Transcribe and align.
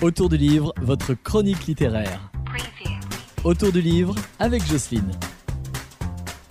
Autour 0.00 0.28
du 0.28 0.36
livre, 0.36 0.72
votre 0.80 1.14
chronique 1.14 1.66
littéraire. 1.66 2.30
Autour 3.42 3.72
du 3.72 3.80
livre 3.80 4.14
avec 4.38 4.64
Jocelyne. 4.64 5.10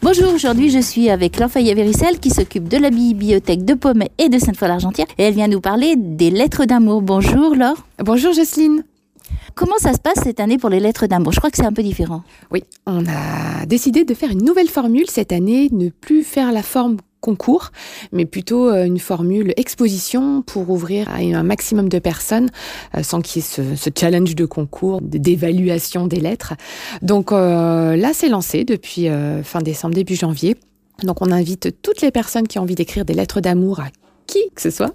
Bonjour, 0.01 0.33
aujourd'hui 0.33 0.69
je 0.69 0.79
suis 0.79 1.09
avec 1.09 1.39
Lanfaya 1.39 1.73
Véricel 1.73 2.19
qui 2.19 2.29
s'occupe 2.29 2.67
de 2.67 2.75
la 2.75 2.89
bibliothèque 2.89 3.63
de 3.63 3.73
Pommet 3.73 4.11
et 4.17 4.27
de 4.27 4.37
Sainte-Foy-l'Argentière 4.37 5.07
et 5.17 5.23
elle 5.23 5.33
vient 5.33 5.47
nous 5.47 5.61
parler 5.61 5.95
des 5.95 6.29
lettres 6.29 6.65
d'amour. 6.65 7.01
Bonjour 7.01 7.55
Laure. 7.55 7.87
Bonjour 8.03 8.33
Jocelyne. 8.33 8.83
Comment 9.55 9.77
ça 9.79 9.93
se 9.93 9.99
passe 9.99 10.19
cette 10.23 10.41
année 10.41 10.57
pour 10.57 10.69
les 10.69 10.81
lettres 10.81 11.07
d'amour? 11.07 11.31
Je 11.31 11.39
crois 11.39 11.49
que 11.49 11.55
c'est 11.55 11.65
un 11.65 11.71
peu 11.71 11.83
différent. 11.83 12.23
Oui, 12.51 12.63
on 12.85 13.05
a 13.05 13.65
décidé 13.65 14.03
de 14.03 14.13
faire 14.13 14.29
une 14.29 14.43
nouvelle 14.43 14.67
formule 14.67 15.09
cette 15.09 15.31
année, 15.31 15.69
ne 15.71 15.87
plus 15.87 16.23
faire 16.23 16.51
la 16.51 16.63
forme 16.63 16.97
concours, 17.21 17.71
mais 18.11 18.25
plutôt 18.25 18.69
euh, 18.69 18.85
une 18.85 18.99
formule 18.99 19.53
exposition 19.57 20.41
pour 20.41 20.69
ouvrir 20.69 21.09
à 21.09 21.17
un 21.17 21.43
maximum 21.43 21.89
de 21.89 21.99
personnes 21.99 22.49
euh, 22.95 23.03
sans 23.03 23.21
qu'il 23.21 23.41
y 23.41 23.45
ait 23.45 23.75
ce, 23.75 23.89
challenge 23.97 24.35
de 24.35 24.45
concours, 24.45 25.01
d'évaluation 25.01 26.07
des 26.07 26.19
lettres. 26.19 26.53
Donc 27.01 27.31
euh, 27.31 27.95
là, 27.95 28.11
c'est 28.13 28.29
lancé 28.29 28.63
depuis 28.63 29.07
fin 29.43 29.61
décembre, 29.61 29.95
début 29.95 30.15
janvier. 30.15 30.55
Donc 31.03 31.21
on 31.21 31.31
invite 31.31 31.81
toutes 31.81 32.01
les 32.01 32.11
personnes 32.11 32.47
qui 32.47 32.59
ont 32.59 32.63
envie 32.63 32.75
d'écrire 32.75 33.05
des 33.05 33.13
lettres 33.13 33.41
d'amour 33.41 33.79
à 33.79 33.85
qui 34.27 34.39
que 34.53 34.61
ce 34.61 34.69
soit, 34.69 34.93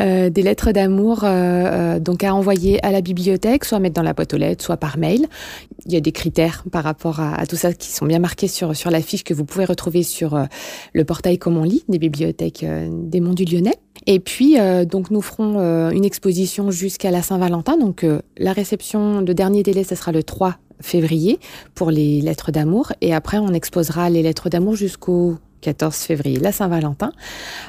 euh, 0.00 0.28
des 0.30 0.42
lettres 0.42 0.72
d'amour 0.72 1.24
euh, 1.24 1.28
euh, 1.28 2.00
donc 2.00 2.24
à 2.24 2.34
envoyer 2.34 2.84
à 2.84 2.90
la 2.90 3.00
bibliothèque, 3.00 3.64
soit 3.64 3.78
mettre 3.78 3.94
dans 3.94 4.02
la 4.02 4.12
boîte 4.12 4.34
aux 4.34 4.36
lettres, 4.36 4.64
soit 4.64 4.76
par 4.76 4.98
mail. 4.98 5.26
Il 5.86 5.92
y 5.92 5.96
a 5.96 6.00
des 6.00 6.12
critères 6.12 6.64
par 6.70 6.84
rapport 6.84 7.20
à, 7.20 7.46
tout 7.46 7.56
ça 7.56 7.72
qui 7.72 7.90
sont 7.90 8.06
bien 8.06 8.18
marqués 8.18 8.48
sur 8.48 8.74
sur 8.74 8.90
la 8.90 9.00
fiche 9.00 9.24
que 9.24 9.34
vous 9.34 9.44
pouvez 9.44 9.64
retrouver 9.64 10.02
sur 10.02 10.38
le 10.92 11.04
portail 11.04 11.38
Comme 11.38 11.56
on 11.56 11.64
lit 11.64 11.84
des 11.88 11.98
bibliothèques 11.98 12.64
des 12.64 13.20
Monts 13.20 13.34
du 13.34 13.44
Lyonnais. 13.44 13.76
Et 14.06 14.18
puis 14.18 14.56
donc 14.86 15.10
nous 15.10 15.20
ferons 15.20 15.90
une 15.90 16.04
exposition 16.04 16.70
jusqu'à 16.70 17.10
la 17.10 17.22
Saint-Valentin. 17.22 17.76
Donc 17.76 18.06
la 18.38 18.52
réception, 18.52 19.20
le 19.20 19.34
dernier 19.34 19.62
délai, 19.62 19.84
ce 19.84 19.94
sera 19.94 20.10
le 20.10 20.22
3 20.22 20.56
février 20.80 21.38
pour 21.74 21.90
les 21.90 22.20
lettres 22.20 22.50
d'amour 22.50 22.92
et 23.00 23.14
après 23.14 23.38
on 23.38 23.52
exposera 23.52 24.10
les 24.10 24.22
lettres 24.22 24.48
d'amour 24.48 24.74
jusqu'au 24.74 25.36
14 25.64 25.96
février, 25.96 26.38
la 26.38 26.52
Saint-Valentin. 26.52 27.10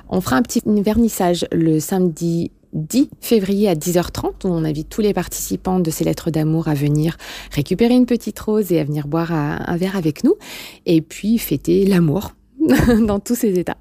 On 0.09 0.19
fera 0.19 0.35
un 0.35 0.41
petit 0.41 0.61
vernissage 0.65 1.47
le 1.51 1.79
samedi 1.79 2.51
10 2.73 3.09
février 3.21 3.69
à 3.69 3.73
10h30 3.73 4.43
où 4.43 4.47
on 4.47 4.65
invite 4.65 4.89
tous 4.89 4.99
les 4.99 5.13
participants 5.13 5.79
de 5.79 5.89
ces 5.89 6.03
lettres 6.03 6.29
d'amour 6.29 6.67
à 6.67 6.73
venir 6.73 7.15
récupérer 7.51 7.93
une 7.93 8.05
petite 8.05 8.37
rose 8.37 8.73
et 8.73 8.81
à 8.81 8.83
venir 8.83 9.07
boire 9.07 9.31
un 9.31 9.77
verre 9.77 9.95
avec 9.95 10.25
nous 10.25 10.35
et 10.85 11.01
puis 11.01 11.37
fêter 11.37 11.85
l'amour 11.85 12.31
dans 13.07 13.19
tous 13.19 13.35
ses 13.35 13.57
états. 13.57 13.77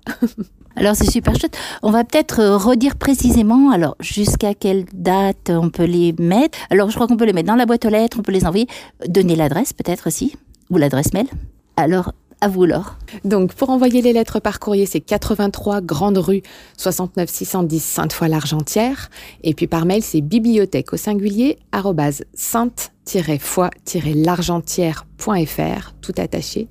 Alors 0.76 0.96
c'est 0.96 1.10
super 1.10 1.34
chouette. 1.36 1.56
On 1.82 1.90
va 1.90 2.02
peut-être 2.04 2.40
euh, 2.40 2.56
redire 2.56 2.96
précisément, 2.96 3.70
alors 3.70 3.96
jusqu'à 4.00 4.54
quelle 4.54 4.84
date 4.92 5.50
on 5.50 5.70
peut 5.70 5.84
les 5.84 6.12
mettre. 6.18 6.58
Alors 6.68 6.90
je 6.90 6.96
crois 6.96 7.06
qu'on 7.06 7.16
peut 7.16 7.26
les 7.26 7.32
mettre 7.32 7.46
dans 7.46 7.54
la 7.54 7.66
boîte 7.66 7.84
aux 7.84 7.90
lettres, 7.90 8.16
on 8.18 8.22
peut 8.22 8.32
les 8.32 8.44
envoyer. 8.44 8.66
Donner 9.06 9.36
l'adresse 9.36 9.72
peut-être 9.72 10.08
aussi, 10.08 10.34
ou 10.70 10.76
l'adresse 10.76 11.12
mail. 11.12 11.26
Alors 11.76 12.12
à 12.44 12.48
vous, 12.48 12.66
Laure. 12.66 12.98
Donc, 13.24 13.54
pour 13.54 13.70
envoyer 13.70 14.02
les 14.02 14.12
lettres 14.12 14.38
par 14.38 14.60
courrier, 14.60 14.84
c'est 14.84 15.00
83 15.00 15.80
Grande 15.80 16.18
Rue 16.18 16.42
69 16.76 17.30
610 17.30 17.82
Sainte-Foy-l'Argentière. 17.82 19.08
Et 19.42 19.54
puis 19.54 19.66
par 19.66 19.86
mail, 19.86 20.02
c'est 20.02 20.20
bibliothèque 20.20 20.92
au 20.92 20.98
singulier 20.98 21.58
sainte-foi-l'argentière.fr, 23.04 25.94
tout 26.00 26.14
attaché. 26.16 26.68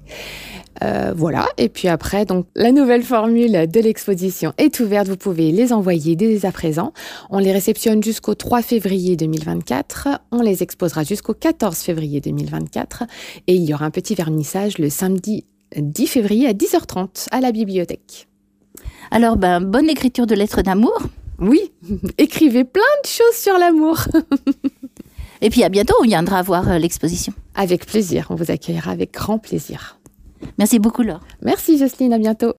Euh, 0.82 1.14
voilà. 1.16 1.48
Et 1.58 1.70
puis 1.70 1.88
après, 1.88 2.26
donc 2.26 2.48
la 2.56 2.72
nouvelle 2.72 3.04
formule 3.04 3.68
de 3.68 3.80
l'exposition 3.80 4.54
est 4.58 4.80
ouverte. 4.80 5.08
Vous 5.08 5.18
pouvez 5.18 5.52
les 5.52 5.72
envoyer 5.72 6.16
dès 6.16 6.46
à 6.46 6.52
présent. 6.52 6.94
On 7.30 7.40
les 7.40 7.52
réceptionne 7.52 8.04
jusqu'au 8.04 8.36
3 8.36 8.62
février 8.62 9.16
2024. 9.16 10.08
On 10.32 10.42
les 10.42 10.64
exposera 10.64 11.04
jusqu'au 11.04 11.34
14 11.34 11.78
février 11.78 12.22
2024. 12.22 13.04
Et 13.48 13.56
il 13.56 13.64
y 13.64 13.74
aura 13.74 13.86
un 13.86 13.92
petit 13.92 14.16
vernissage 14.16 14.78
le 14.78 14.90
samedi 14.90 15.46
10 15.76 16.08
février 16.08 16.48
à 16.48 16.54
10h30 16.54 17.28
à 17.32 17.42
la 17.42 17.52
bibliothèque. 17.52 18.28
Alors, 19.12 19.38
ben, 19.38 19.62
bonne 19.62 19.90
écriture 19.90 20.28
de 20.28 20.36
lettres 20.36 20.62
d'amour. 20.62 20.98
Oui, 21.40 21.72
écrivez 22.18 22.64
plein 22.64 22.82
de 23.04 23.08
choses 23.08 23.36
sur 23.36 23.58
l'amour. 23.58 24.00
Et 25.44 25.50
puis 25.50 25.64
à 25.64 25.70
bientôt, 25.70 25.94
on 26.00 26.06
viendra 26.06 26.42
voir 26.42 26.70
euh, 26.70 26.78
l'exposition. 26.80 27.34
Avec 27.54 27.86
plaisir, 27.86 28.28
on 28.30 28.36
vous 28.36 28.50
accueillera 28.50 28.92
avec 28.92 29.14
grand 29.14 29.38
plaisir. 29.38 30.00
Merci 30.58 30.80
beaucoup 30.80 31.04
Laure. 31.04 31.20
Merci 31.42 31.78
Jocelyne, 31.78 32.14
à 32.14 32.18
bientôt. 32.18 32.52